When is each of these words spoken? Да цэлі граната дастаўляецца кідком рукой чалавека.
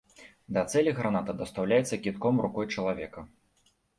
Да 0.55 0.61
цэлі 0.71 0.93
граната 0.99 1.35
дастаўляецца 1.41 1.99
кідком 2.07 2.41
рукой 2.45 2.65
чалавека. 2.79 3.27